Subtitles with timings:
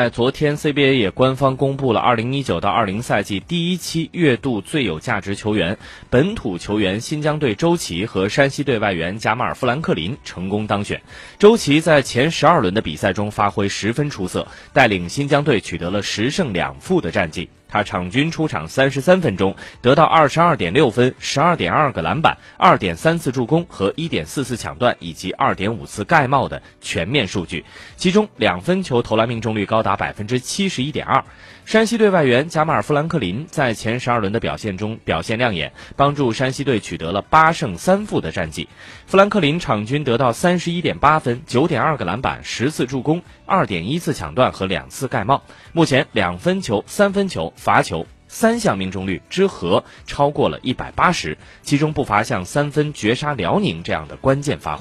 [0.00, 5.76] 在昨天，CBA 也官方公布了二零一九到二零赛季第一期月度最有价值球员，
[6.08, 11.02] 本土球员新疆队周琦和山西队外援贾马尔·富兰克林成功当选。
[11.38, 17.50] 周琦在前十二轮的比赛中发挥十分出色，带领新疆队取得了十胜两负的战绩。
[17.70, 27.64] 他场均出场三十三分钟，得到二十二点六分、十二点二个篮板、二点三次助攻和一点四次抢断以及二点五次盖帽的全面数据，
[27.96, 31.22] 其中两分球投篮命中率高达百分之七十一点二。
[31.64, 38.68] 山西队外援贾马尔·富兰克林在前十二轮的表现中表现亮眼，帮助山西队取得了八胜三负的战绩。
[39.06, 45.40] 富兰克林场均得到三十一点八分、九点二个篮板、十次助攻、二点一次抢断和两次盖帽。
[45.72, 47.52] 目前两分球、三分球。
[47.60, 54.78] 罚球三项命中率之和超过了一百八十，其中不乏像三分绝杀辽宁这样的关键发挥。